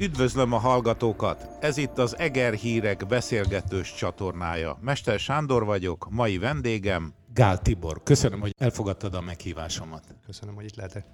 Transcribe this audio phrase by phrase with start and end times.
[0.00, 1.48] Üdvözlöm a hallgatókat!
[1.60, 4.78] Ez itt az Eger Hírek beszélgetős csatornája.
[4.80, 8.02] Mester Sándor vagyok, mai vendégem Gál Tibor.
[8.02, 10.04] Köszönöm, hogy elfogadtad a meghívásomat.
[10.26, 11.04] Köszönöm, hogy itt lehetek.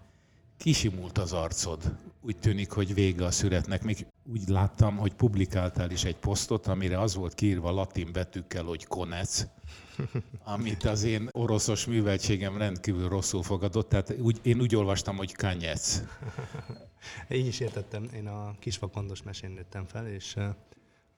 [0.57, 1.79] Kisimult az arcod.
[2.21, 3.83] Úgy tűnik, hogy vége a szüretnek.
[3.83, 8.87] Még úgy láttam, hogy publikáltál is egy posztot, amire az volt kiírva latin betűkkel, hogy
[8.87, 9.47] konec,
[10.45, 13.89] amit az én oroszos műveltségem rendkívül rosszul fogadott.
[13.89, 16.03] Tehát úgy, én úgy olvastam, hogy kanyec.
[17.31, 18.09] Így is értettem.
[18.15, 20.37] Én a kisvakondos mesén nőttem fel, és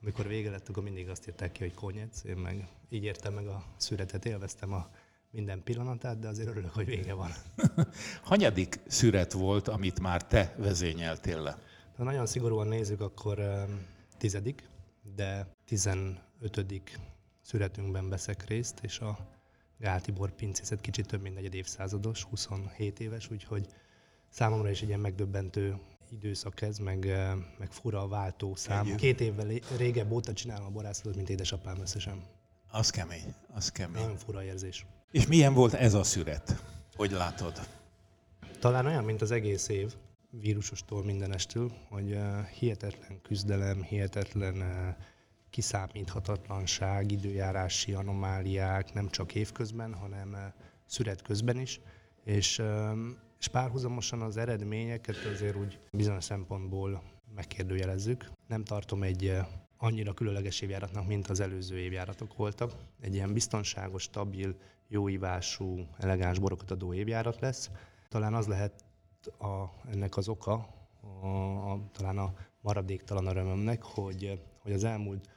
[0.02, 2.24] amikor vége lett, akkor mindig azt írták ki, hogy konyec.
[2.24, 4.90] Én meg így értem meg a szüretet, élveztem a
[5.30, 7.30] minden pillanatát, de azért örülök, hogy vége van.
[8.22, 11.58] Hanyadik szüret volt, amit már te vezényeltél le?
[11.96, 13.66] Ha nagyon szigorúan nézzük, akkor
[14.18, 14.68] tizedik,
[15.16, 16.98] de tizenötödik
[17.48, 19.18] születünkben veszek részt, és a
[19.78, 23.66] Gál Tibor pincészet kicsit több mint egy évszázados, 27 éves, úgyhogy
[24.28, 25.78] számomra is egy ilyen megdöbbentő
[26.10, 27.06] időszak ez, meg,
[27.58, 28.94] meg fura a váltó szám.
[28.96, 32.22] Két évvel régebb óta csinálom a borászatot, mint édesapám összesen.
[32.70, 34.02] Az kemény, az kemény.
[34.02, 34.86] Nagyon fura érzés.
[35.10, 36.64] És milyen volt ez a szüret?
[36.96, 37.68] Hogy látod?
[38.58, 39.94] Talán olyan, mint az egész év,
[40.30, 42.18] vírusostól mindenestől, hogy
[42.58, 44.56] hihetetlen küzdelem, hihetetlen
[45.50, 50.52] kiszámíthatatlanság, időjárási anomáliák, nem csak évközben, hanem eh,
[50.86, 51.80] szüret közben is,
[52.24, 52.62] és,
[53.38, 57.02] és párhuzamosan az eredményeket azért úgy bizonyos szempontból
[57.34, 58.30] megkérdőjelezzük.
[58.46, 59.46] Nem tartom egy eh,
[59.78, 62.72] annyira különleges évjáratnak, mint az előző évjáratok voltak.
[63.00, 64.56] Egy ilyen biztonságos, stabil,
[64.88, 67.70] jóívású, elegáns borokat adó évjárat lesz.
[68.08, 68.84] Talán az lehet
[69.38, 70.68] a, ennek az oka,
[71.20, 71.26] a,
[71.72, 75.28] a, talán a maradéktalan örömömnek, hogy, hogy az elmúlt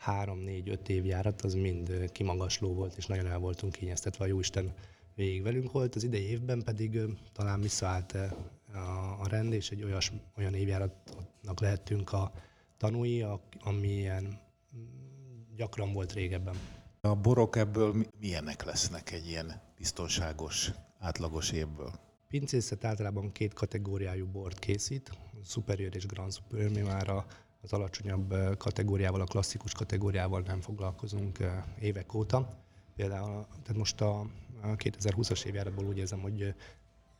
[0.00, 4.74] három, négy, öt évjárat az mind kimagasló volt, és nagyon el voltunk kényeztetve, a Jóisten
[5.14, 5.94] végig velünk volt.
[5.94, 7.00] Az idei évben pedig
[7.32, 8.78] talán visszaállt a,
[9.20, 12.32] a rend, és egy olyas, olyan évjáratnak lehettünk a
[12.76, 13.26] tanúi,
[13.58, 16.54] amilyen mm, gyakran volt régebben.
[17.00, 21.92] A borok ebből milyenek lesznek egy ilyen biztonságos, átlagos évből?
[22.28, 25.10] Pincészet általában két kategóriájú bort készít,
[25.44, 27.26] Superior és Grand Superior, mi már a
[27.62, 31.38] az alacsonyabb kategóriával, a klasszikus kategóriával nem foglalkozunk
[31.80, 32.48] évek óta.
[32.96, 34.26] Például tehát most a
[34.62, 36.54] 2020-as évjáratból úgy érzem, hogy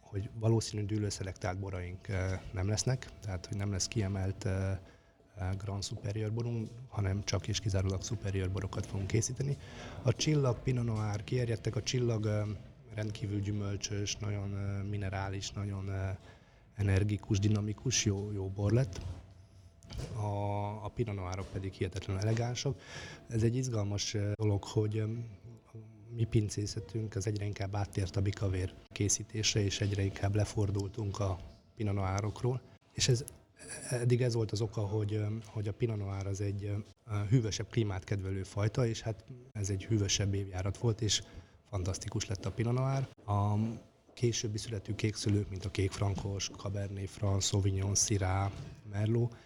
[0.00, 2.06] hogy valószínű dűlőszelektált boraink
[2.52, 4.48] nem lesznek, tehát hogy nem lesz kiemelt
[5.58, 9.56] Grand Superior borunk, hanem csak és kizárólag Superior borokat fogunk készíteni.
[10.02, 12.46] A csillag Pinot Noir kierjedtek, a csillag
[12.94, 14.48] rendkívül gyümölcsös, nagyon
[14.90, 15.90] minerális, nagyon
[16.74, 19.00] energikus, dinamikus, jó, jó bor lett
[20.16, 22.80] a, a Pinot Noirok pedig hihetetlenül elegánsak.
[23.28, 25.04] Ez egy izgalmas eh, dolog, hogy
[26.16, 31.38] mi pincészetünk az egyre inkább áttért a bikavér készítésre, és egyre inkább lefordultunk a
[31.76, 32.60] Pinot Noirokról.
[32.92, 33.24] És ez,
[33.90, 36.72] eddig ez volt az oka, hogy, hogy a Pinot az egy
[37.28, 41.22] hűvösebb klímát kedvelő fajta, és hát ez egy hűvösebb évjárat volt, és
[41.68, 42.78] fantasztikus lett a Pinot.
[43.26, 43.58] A
[44.14, 48.50] későbbi születű kékszülők, mint a kék frankos, Cabernet Franc, Sauvignon, Syrah,
[48.90, 49.36] Merlot,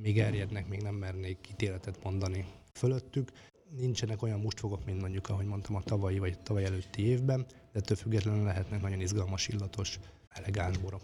[0.00, 3.30] még erjednek, még nem mernék ítéletet mondani fölöttük.
[3.76, 7.96] Nincsenek olyan mustfogok, mint mondjuk, ahogy mondtam, a tavalyi vagy tavaly előtti évben, de ettől
[7.96, 9.98] függetlenül lehetnek nagyon izgalmas, illatos,
[10.28, 11.02] elegáns borok.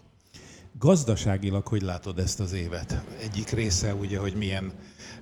[0.73, 3.03] Gazdaságilag hogy látod ezt az évet?
[3.21, 4.73] Egyik része ugye, hogy milyen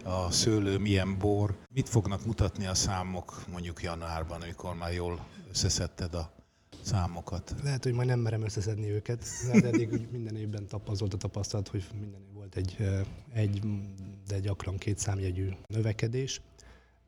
[0.04, 1.58] a szőlő, milyen bor.
[1.74, 6.37] Mit fognak mutatni a számok mondjuk januárban, amikor már jól összeszedted a
[6.88, 7.56] számokat?
[7.64, 11.88] Lehet, hogy majd nem merem összeszedni őket, de eddig minden évben tapasztalt a tapasztalat, hogy
[12.00, 12.78] minden év volt egy,
[13.34, 13.62] egy,
[14.28, 16.42] de gyakran két számjegyű növekedés.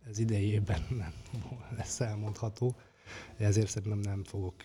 [0.10, 1.14] Ez idei évben nem
[1.78, 2.76] lesz elmondható,
[3.38, 4.56] ezért szerintem nem fogok,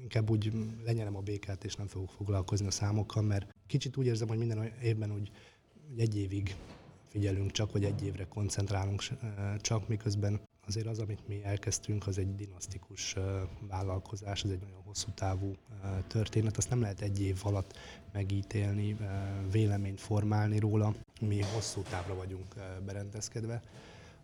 [0.00, 0.52] inkább úgy
[0.84, 4.72] lenyelem a békát, és nem fogok foglalkozni a számokkal, mert kicsit úgy érzem, hogy minden
[4.82, 5.30] évben úgy
[5.96, 6.56] egy évig
[7.08, 9.02] figyelünk csak, vagy egy évre koncentrálunk
[9.60, 13.16] csak, miközben azért az, amit mi elkezdtünk, az egy dinasztikus
[13.68, 15.52] vállalkozás, ez egy nagyon hosszú távú
[16.06, 17.78] történet, azt nem lehet egy év alatt
[18.12, 18.96] megítélni,
[19.50, 20.94] véleményt formálni róla.
[21.20, 22.54] Mi hosszú távra vagyunk
[22.86, 23.62] berendezkedve.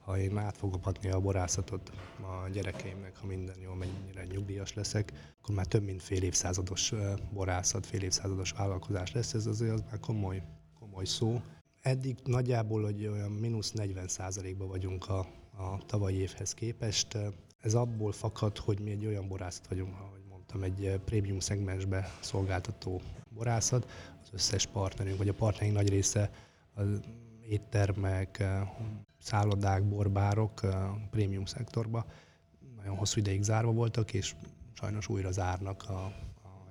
[0.05, 5.13] Ha én át fogom adni a borászatot a gyerekeimnek, ha minden jól mennyire nyugdíjas leszek,
[5.43, 6.93] akkor már több mint fél évszázados
[7.33, 10.43] borászat, fél évszázados vállalkozás lesz, ez azért az már komoly,
[10.79, 11.41] komoly szó.
[11.81, 15.27] Eddig nagyjából hogy olyan mínusz 40 százalékban vagyunk a,
[15.59, 17.19] a tavalyi évhez képest.
[17.61, 23.01] Ez abból fakad, hogy mi egy olyan borászat vagyunk, ahogy mondtam, egy prémium szegmensbe szolgáltató
[23.35, 23.91] borászat.
[24.23, 26.31] Az összes partnerünk, vagy a partnerink nagy része
[26.75, 27.01] az
[27.49, 28.45] éttermek,
[29.19, 32.07] szállodák, borbárok a prémium szektorba
[32.77, 34.35] nagyon hosszú ideig zárva voltak, és
[34.73, 36.13] sajnos újra zárnak a, a,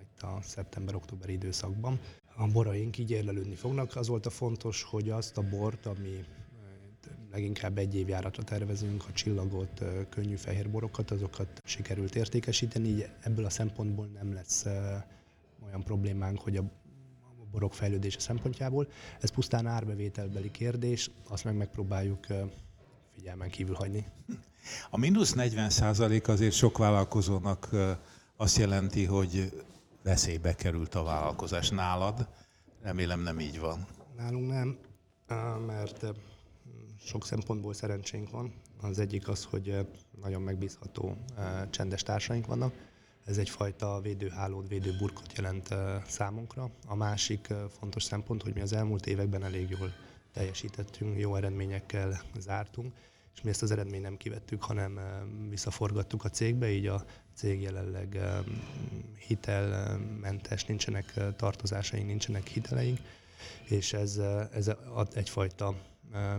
[0.01, 1.99] itt a szeptember-október időszakban.
[2.35, 3.95] a boraink így érlelődni fognak.
[3.95, 6.25] Az volt a fontos, hogy azt a bort, ami
[7.37, 13.49] leginkább egy évjáratra tervezünk, a csillagot, könnyű fehér borokat, azokat sikerült értékesíteni, így ebből a
[13.49, 14.65] szempontból nem lesz
[15.65, 16.63] olyan problémánk, hogy a
[17.51, 18.87] borok fejlődése szempontjából.
[19.19, 22.25] Ez pusztán árbevételbeli kérdés, azt meg megpróbáljuk
[23.15, 24.05] figyelmen kívül hagyni.
[24.89, 27.69] A mínusz 40 százalék azért sok vállalkozónak
[28.35, 29.63] azt jelenti, hogy
[30.03, 31.69] veszélybe került a vállalkozás.
[31.69, 32.27] Nálad
[32.81, 33.87] remélem nem így van.
[34.15, 34.77] Nálunk nem,
[35.65, 36.05] mert
[37.05, 38.53] sok szempontból szerencsénk van.
[38.81, 39.87] Az egyik az, hogy
[40.21, 41.17] nagyon megbízható
[41.69, 42.73] csendes társaink vannak.
[43.25, 45.75] Ez egyfajta védőhálót, védőburkot jelent
[46.07, 46.71] számunkra.
[46.87, 49.93] A másik fontos szempont, hogy mi az elmúlt években elég jól
[50.33, 52.93] teljesítettünk, jó eredményekkel zártunk,
[53.35, 54.99] és mi ezt az eredményt nem kivettük, hanem
[55.49, 57.05] visszaforgattuk a cégbe, így a
[57.35, 58.19] cég jelenleg
[59.27, 62.99] hitelmentes, nincsenek tartozásaink, nincsenek hiteleink,
[63.63, 64.17] és ez,
[64.51, 65.75] ez ad egyfajta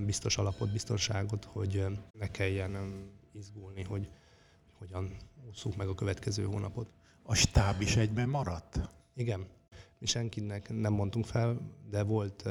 [0.04, 2.76] biztos alapot, biztonságot, hogy ne kelljen
[3.32, 4.10] izgulni, hogy
[4.78, 5.16] hogyan
[5.48, 6.88] úszunk meg a következő hónapot.
[7.22, 8.80] A stáb is egyben maradt?
[9.14, 9.46] Igen.
[9.98, 11.58] Mi senkinek nem mondtunk fel,
[11.90, 12.48] de volt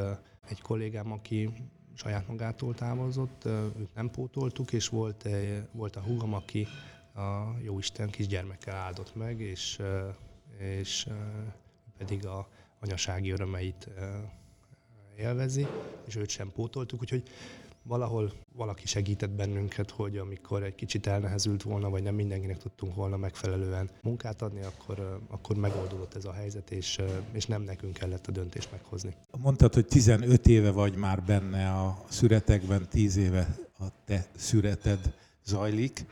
[0.48, 1.54] egy kollégám, aki
[1.94, 5.30] saját magától távozott, őt nem pótoltuk, és volt,
[5.72, 6.68] volt a húgam, aki
[7.14, 9.82] a jóisten kisgyermekkel áldott meg, és,
[10.58, 11.08] és
[11.98, 12.48] pedig a
[12.80, 13.90] anyasági örömeit
[15.18, 15.68] élvezi,
[16.08, 17.24] és őt sem pótoltuk, úgyhogy
[17.88, 23.18] valahol valaki segített bennünket, hogy amikor egy kicsit elnehezült volna, vagy nem mindenkinek tudtunk volna
[23.18, 28.32] megfelelően munkát adni, akkor, akkor megoldódott ez a helyzet, és, és nem nekünk kellett a
[28.32, 29.16] döntést meghozni.
[29.38, 35.14] Mondtad, hogy 15 éve vagy már benne a szüretekben, 10 éve a te szüreted
[35.46, 36.06] zajlik.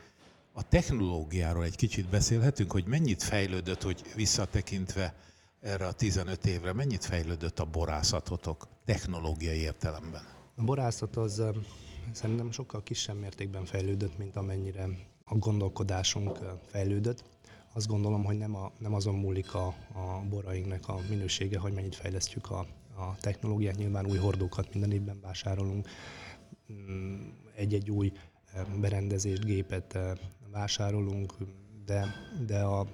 [0.52, 5.14] A technológiáról egy kicsit beszélhetünk, hogy mennyit fejlődött, hogy visszatekintve
[5.60, 10.22] erre a 15 évre, mennyit fejlődött a borászatotok technológiai értelemben?
[10.54, 11.42] A borászat az
[12.12, 14.88] szerintem sokkal kisebb mértékben fejlődött, mint amennyire
[15.24, 17.24] a gondolkodásunk fejlődött.
[17.72, 21.94] Azt gondolom, hogy nem, a, nem azon múlik a, a borainknak a minősége, hogy mennyit
[21.94, 22.58] fejlesztjük a,
[22.96, 23.76] a technológiát.
[23.76, 25.88] Nyilván új hordókat minden évben vásárolunk,
[26.72, 27.20] mm,
[27.54, 28.12] egy-egy új
[28.80, 29.98] berendezést, gépet
[30.50, 31.34] vásárolunk,
[31.84, 32.14] de,
[32.46, 32.86] de a,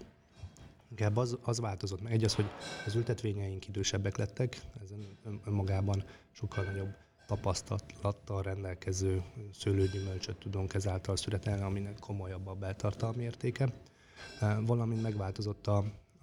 [0.92, 2.12] inkább az, az változott meg.
[2.12, 2.50] Egy az, hogy
[2.86, 4.90] az ültetvényeink idősebbek lettek, ez
[5.44, 6.94] önmagában sokkal nagyobb
[7.26, 9.22] tapasztalattal rendelkező
[9.52, 13.72] szőlőgyümölcsöt tudunk ezáltal születelni, aminek komolyabb a beltartalmi értéke.
[14.60, 15.76] Valamint megváltozott a,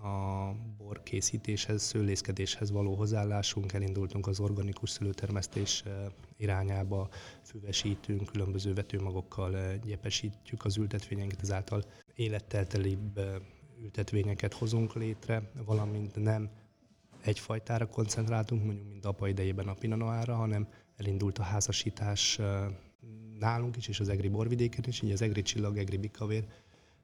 [0.07, 5.83] a bor készítéshez, szőlészkedéshez való hozzáállásunk, elindultunk az organikus szőlőtermesztés
[6.37, 7.09] irányába,
[7.43, 11.83] füvesítünk, különböző vetőmagokkal gyepesítjük az ültetvényeinket, ezáltal
[12.15, 13.19] életteltelibb
[13.81, 16.49] ültetvényeket hozunk létre, valamint nem
[17.21, 20.67] egyfajtára koncentráltunk, mondjuk mint apa idejében a Pinanoára, hanem
[20.97, 22.39] elindult a házasítás
[23.39, 26.45] nálunk is, és az Egri borvidéken is, így az Egri csillag, Egri bikavér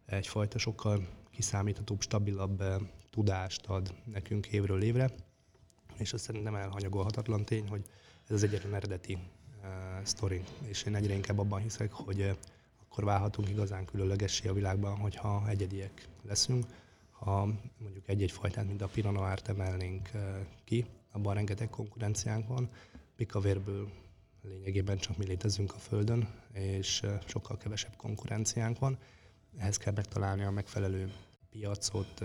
[0.06, 2.63] egyfajta sokkal kiszámíthatóbb, stabilabb
[3.10, 5.12] tudást ad nekünk évről évre,
[5.98, 7.81] és azt szerintem elhanyagolhatatlan tény, hogy
[8.27, 9.18] ez az egyetlen eredeti
[10.04, 12.38] sztori, és én egyre inkább abban hiszek, hogy
[12.95, 16.65] akkor válhatunk igazán különlegessé a világban, hogyha egyediek leszünk.
[17.12, 17.45] Ha
[17.77, 20.21] mondjuk egy-egy fajtát, mint a piranoárt emelnénk uh,
[20.63, 22.69] ki, abban rengeteg konkurenciánk van,
[23.15, 23.89] pikavérből
[24.42, 28.98] lényegében csak mi létezünk a Földön, és sokkal kevesebb konkurenciánk van.
[29.58, 31.13] Ehhez kell megtalálni a megfelelő
[31.50, 32.24] piacot,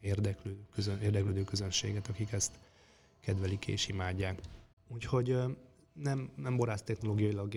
[0.00, 2.58] érdeklő, közön, érdeklődő közönséget, akik ezt
[3.20, 4.40] kedvelik és imádják.
[4.88, 5.36] Úgyhogy
[5.92, 7.54] nem, nem borász technológiailag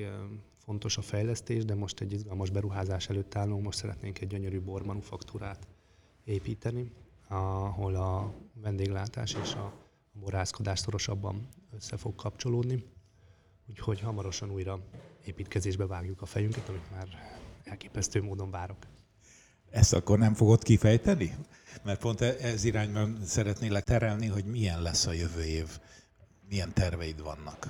[0.64, 5.68] fontos a fejlesztés, de most egy izgalmas beruházás előtt állunk, most szeretnénk egy gyönyörű bormanufaktúrát
[6.24, 6.92] építeni,
[7.28, 9.74] ahol a vendéglátás és a
[10.14, 12.84] borászkodás szorosabban össze fog kapcsolódni.
[13.70, 14.80] Úgyhogy hamarosan újra
[15.26, 17.08] építkezésbe vágjuk a fejünket, amit már
[17.64, 18.78] elképesztő módon várok.
[19.70, 21.36] Ezt akkor nem fogod kifejteni?
[21.84, 25.80] Mert pont e- ez irányban szeretnélek terelni, hogy milyen lesz a jövő év,
[26.50, 27.68] milyen terveid vannak.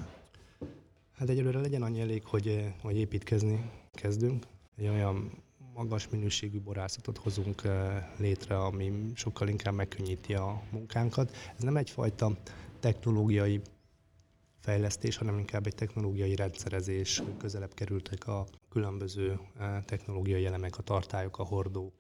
[1.22, 4.46] Hát egyelőre legyen annyi elég, hogy, hogy építkezni kezdünk.
[4.78, 5.32] Egy olyan
[5.74, 11.36] magas minőségű borászatot hozunk eh, létre, ami sokkal inkább megkönnyíti a munkánkat.
[11.58, 12.38] Ez nem egyfajta
[12.80, 13.62] technológiai
[14.60, 17.24] fejlesztés, hanem inkább egy technológiai rendszerezés.
[17.38, 21.94] Közelebb kerültek a különböző eh, technológiai elemek, a tartályok, a hordó,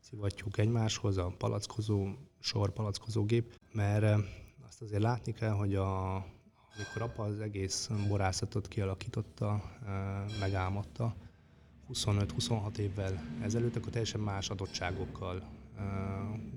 [0.00, 2.08] szivattyúk egymáshoz, a palackozó,
[2.40, 4.18] sor palackozó gép, mert eh,
[4.66, 6.16] azt azért látni kell, hogy a,
[6.76, 9.62] amikor apa az egész borászatot kialakította,
[10.40, 11.14] megálmodta,
[11.92, 15.42] 25-26 évvel ezelőtt, akkor teljesen más adottságokkal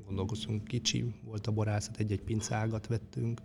[0.06, 3.42] gondolkoztunk, kicsi volt a borászat, egy-egy pincágat vettünk,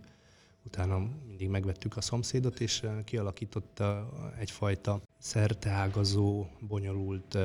[0.63, 7.37] utána mindig megvettük a szomszédot, és kialakította egyfajta szerteágazó, bonyolult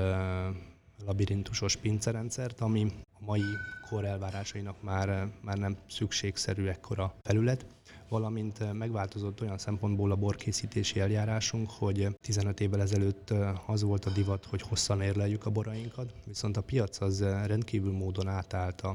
[1.07, 3.43] labirintusos pincerendszert, ami a mai
[3.89, 7.67] kor elvárásainak már, már nem szükségszerű ekkora felület,
[8.09, 13.35] valamint megváltozott olyan szempontból a borkészítési eljárásunk, hogy 15 évvel ezelőtt
[13.67, 18.29] az volt a divat, hogy hosszan érleljük a borainkat, viszont a piac az rendkívül módon
[18.29, 18.95] átállt a,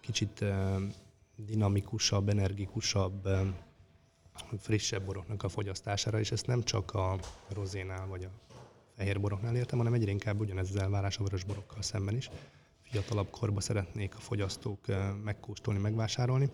[0.00, 0.44] kicsit
[1.36, 3.28] dinamikusabb, energikusabb,
[4.58, 8.51] frissebb boroknak a fogyasztására, és ezt nem csak a rozénál vagy a
[9.02, 12.30] fehér boroknál értem, hanem egyre inkább ugyanez az elvárás a vörös borokkal szemben is.
[12.82, 14.80] Fiatalabb korba szeretnék a fogyasztók
[15.24, 16.50] megkóstolni, megvásárolni,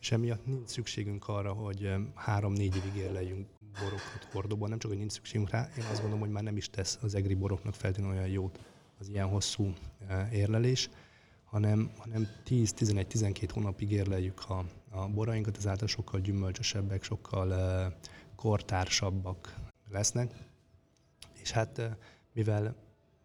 [0.00, 3.46] és emiatt nincs szükségünk arra, hogy három-négy évig érleljünk
[3.80, 4.68] borokat hordóban.
[4.68, 7.14] Nem csak, hogy nincs szükségünk rá, én azt gondolom, hogy már nem is tesz az
[7.14, 8.58] egri boroknak feltétlenül olyan jót
[8.98, 9.72] az ilyen hosszú
[10.32, 10.90] érlelés,
[11.44, 17.52] hanem, hanem 10-11-12 hónapig érleljük a, a borainkat, ezáltal sokkal gyümölcsösebbek, sokkal
[18.36, 19.54] kortársabbak
[19.88, 20.48] lesznek.
[21.42, 21.96] És hát
[22.32, 22.76] mivel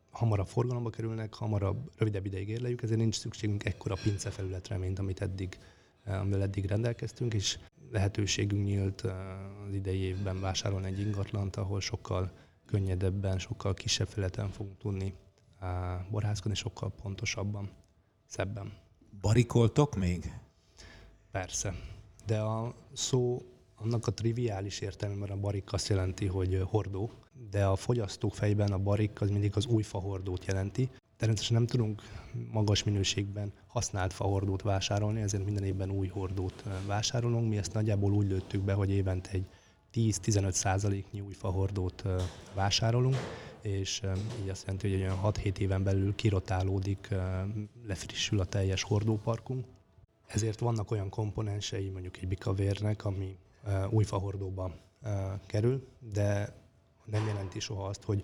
[0.09, 5.57] hamarabb forgalomba kerülnek, hamarabb, rövidebb ideig érleljük, ezért nincs szükségünk ekkora pincefelületre, mint amit eddig,
[6.05, 7.59] amivel eddig rendelkeztünk, és
[7.91, 12.31] lehetőségünk nyílt az idei évben vásárolni egy ingatlant, ahol sokkal
[12.65, 15.13] könnyedebben, sokkal kisebb felületen fogunk tudni
[16.09, 17.69] borházkodni, sokkal pontosabban
[18.25, 18.73] szebben.
[19.21, 20.33] Barikoltok még?
[21.31, 21.73] Persze.
[22.25, 23.41] De a szó
[23.75, 27.11] annak a triviális értelme, a barik azt jelenti, hogy hordó,
[27.51, 30.89] de a fogyasztók fejben a barik az mindig az új fahordót jelenti.
[31.17, 32.01] Természetesen nem tudunk
[32.51, 37.49] magas minőségben használt fahordót vásárolni, ezért minden évben új hordót vásárolunk.
[37.49, 39.45] Mi ezt nagyjából úgy lőttük be, hogy évente egy
[39.93, 42.03] 10-15 százaléknyi új fahordót
[42.53, 43.15] vásárolunk,
[43.61, 44.01] és
[44.41, 47.09] így azt jelenti, hogy egy olyan 6-7 éven belül kirotálódik,
[47.87, 49.65] lefrissül a teljes hordóparkunk.
[50.27, 53.37] Ezért vannak olyan komponensei mondjuk egy bikavérnek, ami
[53.89, 54.75] új fahordóba
[55.45, 56.63] kerül, de
[57.05, 58.23] nem jelenti soha azt, hogy,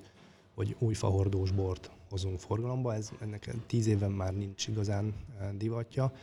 [0.54, 2.94] hogy új fahordós bort hozunk forgalomba.
[2.94, 5.14] Ez, ennek 10 éven már nincs igazán
[5.58, 6.14] divatja,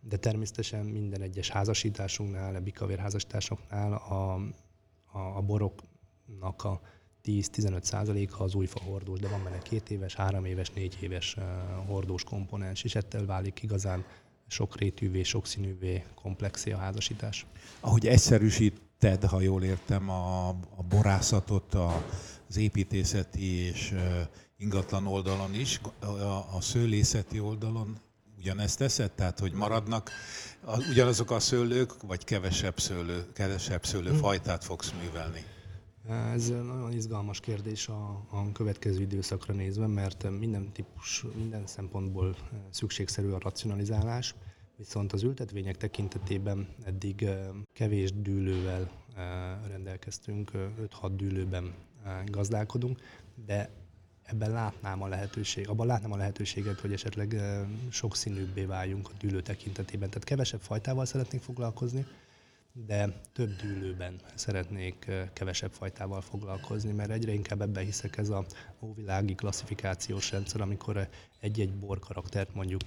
[0.00, 4.34] de természetesen minden egyes házasításunknál, a bikavér házasításoknál a,
[5.18, 6.80] a, a boroknak a
[7.24, 11.36] 10-15 százaléka az új fa hordós, de van benne két éves, három éves, négy éves
[11.86, 14.04] hordós komponens, és ettől válik igazán
[14.46, 17.46] sokrétűvé, sokszínűvé, komplexé a házasítás.
[17.80, 18.06] Ahogy
[18.98, 22.04] egyszerűsíted, ha jól értem, a, a borászatot, a,
[22.48, 23.94] az építészeti és
[24.56, 26.06] ingatlan oldalon is, a,
[26.56, 27.98] a szőlészeti oldalon
[28.38, 29.10] ugyanezt teszed?
[29.10, 30.10] Tehát, hogy maradnak
[30.90, 35.44] ugyanazok a szőlők, vagy kevesebb szőlő, kevesebb szőlőfajtát fogsz művelni?
[36.32, 42.36] Ez nagyon izgalmas kérdés a, a következő időszakra nézve, mert minden típus, minden szempontból
[42.70, 44.34] szükségszerű a racionalizálás,
[44.78, 47.28] viszont az ültetvények tekintetében eddig
[47.72, 48.90] kevés dűlővel
[49.68, 51.74] rendelkeztünk, 5-6 dűlőben
[52.26, 53.00] gazdálkodunk,
[53.46, 53.70] de
[54.22, 57.36] ebben látnám a lehetőség, abban látnám a lehetőséget, hogy esetleg
[57.90, 60.08] sokszínűbbé váljunk a dűlő tekintetében.
[60.08, 62.06] Tehát kevesebb fajtával szeretnénk foglalkozni,
[62.86, 68.44] de több dűlőben szeretnék kevesebb fajtával foglalkozni, mert egyre inkább ebben hiszek ez a
[68.80, 71.08] óvilági klasszifikációs rendszer, amikor
[71.40, 72.82] egy-egy bor karaktert mondjuk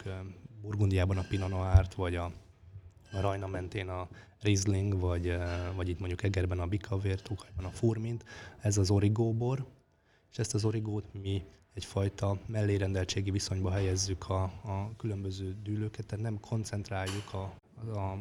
[0.61, 2.31] Burgundiában a Pinot Noirt, vagy a,
[3.11, 4.07] Rajna mentén a
[4.41, 5.37] Riesling, vagy,
[5.75, 8.25] vagy itt mondjuk Egerben a Bikavér, Tukajban a Furmint,
[8.59, 9.65] ez az origóbor,
[10.31, 16.39] és ezt az origót mi egyfajta mellérendeltségi viszonyba helyezzük a, a különböző dűlőket, tehát nem
[16.39, 17.53] koncentráljuk a,
[17.99, 18.17] a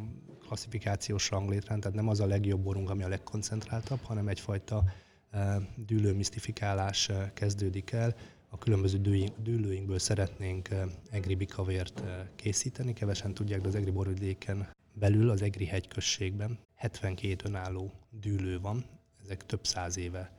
[0.46, 4.84] klasszifikációs ranglétrán, tehát nem az a legjobb borunk, ami a legkoncentráltabb, hanem egyfajta
[5.30, 8.14] e, dűlő misztifikálás e, kezdődik el.
[8.52, 8.98] A különböző
[9.42, 12.02] dűlőinkből szeretnénk e, egri bikavért
[12.36, 18.84] készíteni, kevesen tudják, de az egri borvidéken belül, az egri hegyközségben 72 önálló dűlő van,
[19.22, 20.38] ezek több száz éve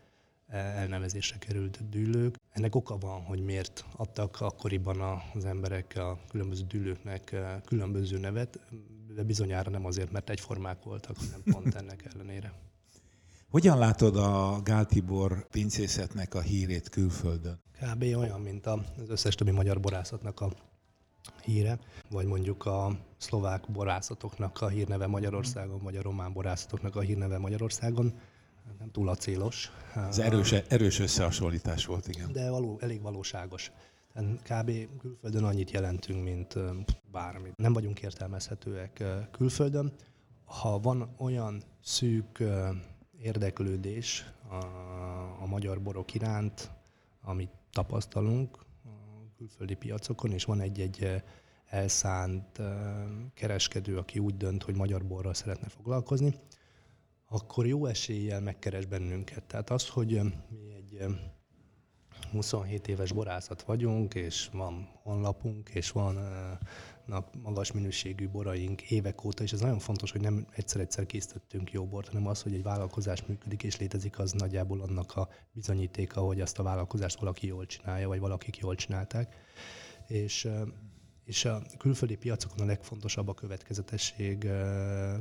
[0.52, 2.36] elnevezésre került dűlők.
[2.50, 8.60] Ennek oka van, hogy miért adtak akkoriban az emberek a különböző dűlőknek különböző nevet,
[9.16, 12.54] de bizonyára nem azért, mert egyformák voltak, hanem pont ennek ellenére.
[13.52, 17.62] Hogyan látod a Gáltibor pincészetnek a hírét külföldön?
[17.82, 18.02] Kb.
[18.02, 20.52] olyan, mint az összes többi magyar borászatnak a
[21.44, 21.80] híre,
[22.10, 28.20] vagy mondjuk a szlovák borászatoknak a hírneve Magyarországon, vagy a román borászatoknak a hírneve Magyarországon.
[28.80, 29.72] Nem túl acélos.
[29.96, 32.32] Ez erős, erős összehasonlítás volt, igen.
[32.32, 33.72] De való, elég valóságos.
[34.44, 34.72] Kb.
[35.00, 36.56] külföldön annyit jelentünk, mint
[37.12, 37.50] bármi.
[37.56, 39.94] Nem vagyunk értelmezhetőek külföldön.
[40.46, 42.44] Ha van olyan szűk
[43.22, 44.56] érdeklődés a,
[45.42, 46.72] a magyar borok iránt,
[47.22, 51.24] amit tapasztalunk a külföldi piacokon, és van egy-egy
[51.66, 52.72] elszánt ö,
[53.34, 56.36] kereskedő, aki úgy dönt, hogy magyar borral szeretne foglalkozni,
[57.26, 59.44] akkor jó eséllyel megkeres bennünket.
[59.44, 61.06] Tehát az, hogy ö, mi egy
[62.32, 66.18] 27 éves borászat vagyunk, és van honlapunk, és van
[67.42, 72.08] magas minőségű boraink évek óta, és ez nagyon fontos, hogy nem egyszer-egyszer készítettünk jó bort,
[72.08, 76.60] hanem az, hogy egy vállalkozás működik és létezik, az nagyjából annak a bizonyítéka, hogy azt
[76.60, 79.36] a vállalkozást valaki jól csinálja, vagy valakik jól csinálták.
[80.08, 80.48] És,
[81.26, 84.48] és a külföldi piacokon a legfontosabb a következetesség,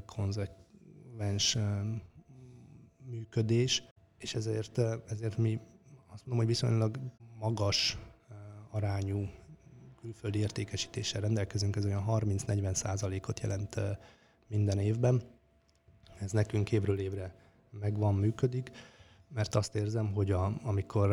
[0.07, 1.59] konzekvens
[3.11, 3.83] működés,
[4.19, 5.61] és ezért, ezért mi
[6.21, 6.99] azt mondom, hogy viszonylag
[7.39, 7.99] magas
[8.71, 9.29] arányú
[10.01, 13.77] külföldi értékesítéssel rendelkezünk, ez olyan 30-40 százalékot jelent
[14.47, 15.23] minden évben.
[16.19, 17.35] Ez nekünk évről évre
[17.71, 18.71] megvan, működik,
[19.29, 21.13] mert azt érzem, hogy a, amikor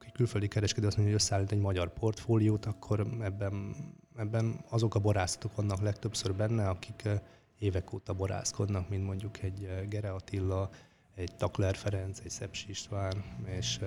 [0.00, 3.76] egy külföldi kereskedő azt mondja, hogy összeállít egy magyar portfóliót, akkor ebben,
[4.16, 7.08] ebben azok a borászatok vannak legtöbbször benne, akik
[7.58, 10.70] évek óta borászkodnak, mint mondjuk egy Gere Attila,
[11.14, 13.80] egy Takler Ferenc, egy Szepsi István, és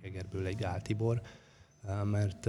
[0.00, 1.22] Egerből egy Gál Tibor,
[2.04, 2.44] mert,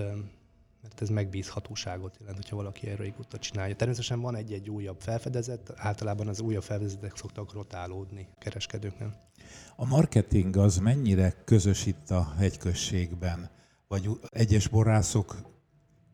[0.81, 3.75] mert ez megbízhatóságot jelent, hogyha valaki erre régóta csinálja.
[3.75, 9.31] Természetesen van egy-egy újabb felfedezet, általában az újabb felfedezetek szoktak rotálódni kereskedőknél.
[9.75, 13.49] A marketing az mennyire közös itt a hegyközségben?
[13.87, 15.35] Vagy egyes borászok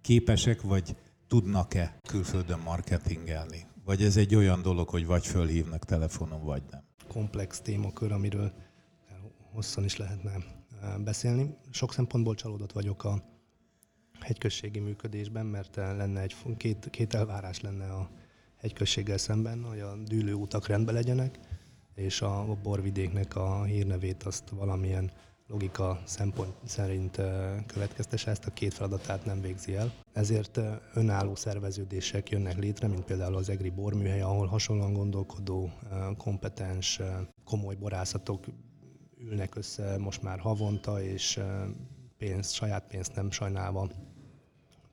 [0.01, 0.95] képesek, vagy
[1.27, 3.67] tudnak-e külföldön marketingelni?
[3.85, 6.88] Vagy ez egy olyan dolog, hogy vagy fölhívnak telefonon, vagy nem?
[7.09, 8.53] Komplex témakör, amiről
[9.51, 10.31] hosszan is lehetne
[11.03, 11.57] beszélni.
[11.71, 13.23] Sok szempontból csalódott vagyok a
[14.19, 18.09] hegyközségi működésben, mert lenne egy, két, két elvárás lenne a
[18.57, 21.39] hegyközséggel szemben, hogy a dűlő utak rendben legyenek,
[21.95, 25.11] és a borvidéknek a hírnevét azt valamilyen
[25.49, 27.21] logika szempont szerint
[27.65, 29.93] következtesse, ezt a két feladatát nem végzi el.
[30.13, 30.59] Ezért
[30.93, 35.71] önálló szerveződések jönnek létre, mint például az EGRI borműhely, ahol hasonlóan gondolkodó,
[36.17, 37.01] kompetens,
[37.45, 38.45] komoly borászatok
[39.17, 41.39] ülnek össze most már havonta, és
[42.17, 43.89] pénzt, saját pénzt nem sajnálva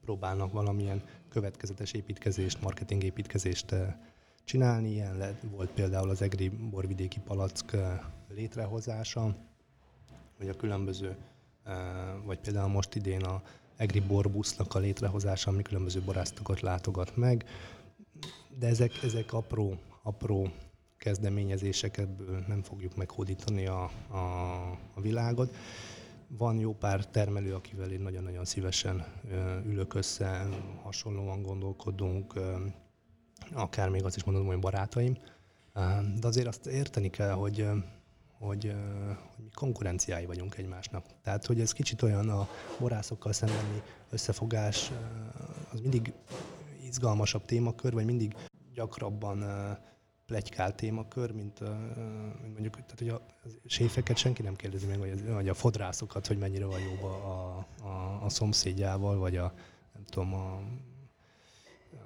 [0.01, 3.75] próbálnak valamilyen következetes építkezést, marketing építkezést
[4.45, 4.91] csinálni.
[4.91, 7.77] Ilyen lett, volt például az EGRI borvidéki palack
[8.29, 9.37] létrehozása,
[10.39, 11.17] vagy a különböző,
[12.25, 13.43] vagy például most idén a
[13.77, 17.45] Egri Borbusznak a létrehozása, ami különböző borászatokat látogat meg,
[18.59, 20.51] de ezek, ezek apró, apró
[20.97, 25.55] kezdeményezések, ebből nem fogjuk meghódítani a, a, a világot.
[26.29, 29.05] Van jó pár termelő, akivel én nagyon-nagyon szívesen
[29.67, 30.49] ülök össze,
[30.83, 32.35] hasonlóan gondolkodunk,
[33.53, 35.17] akár még azt is mondom, hogy barátaim.
[36.21, 37.69] De azért azt érteni kell, hogy
[38.39, 38.75] hogy,
[39.35, 41.07] hogy mi konkurenciái vagyunk egymásnak.
[41.23, 44.93] Tehát, hogy ez kicsit olyan a borászokkal szembeni összefogás,
[45.73, 46.13] az mindig
[46.87, 48.35] izgalmasabb témakör, vagy mindig
[48.75, 49.45] gyakrabban
[50.27, 51.61] plegykál témakör, mint,
[52.41, 53.21] mint mondjuk, tehát hogy a
[53.67, 58.25] séfeket senki nem kérdezi meg, vagy, vagy a fodrászokat, hogy mennyire van jóba a, a,
[58.25, 59.53] a szomszédjával, vagy a,
[59.93, 60.63] nem tudom, a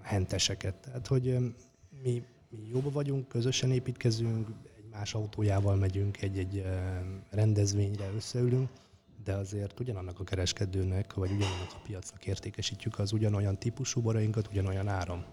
[0.02, 0.74] henteseket.
[0.74, 1.54] Tehát, hogy
[2.02, 4.48] mi, mi jóba vagyunk, közösen építkezünk,
[4.90, 6.64] más autójával megyünk egy-egy
[7.30, 8.68] rendezvényre, összeülünk,
[9.24, 14.88] de azért ugyanannak a kereskedőnek, vagy ugyanannak a piacnak értékesítjük az ugyanolyan típusú borainkat, ugyanolyan
[14.88, 15.24] áram.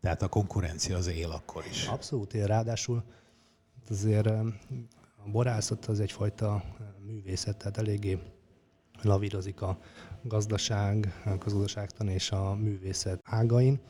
[0.00, 1.86] Tehát a konkurencia az él akkor is.
[1.86, 3.02] Abszolút él, ráadásul
[3.90, 4.44] azért a
[5.30, 6.64] borászat az egyfajta
[7.06, 8.18] művészet, tehát eléggé
[9.02, 9.78] lavírozik a
[10.22, 13.80] gazdaság, a közgazdaságtan és a művészet ágain,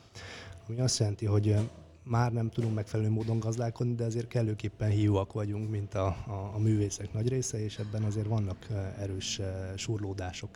[0.67, 1.55] ami azt jelenti, hogy
[2.03, 6.57] már nem tudunk megfelelő módon gazdálkodni, de azért kellőképpen hiúak vagyunk, mint a, a, a
[6.57, 8.67] művészek nagy része, és ebben azért vannak
[8.99, 9.41] erős
[9.75, 10.49] surlódások.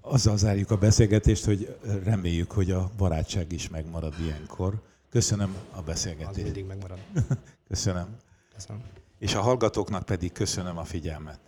[0.00, 4.82] Azzal zárjuk a beszélgetést, hogy reméljük, hogy a barátság is megmarad ilyenkor.
[5.10, 6.36] Köszönöm a beszélgetést.
[6.36, 6.98] Az mindig megmarad.
[7.68, 8.16] köszönöm.
[8.54, 8.82] Köszönöm.
[9.18, 11.40] És a hallgatóknak pedig köszönöm a figyelmet.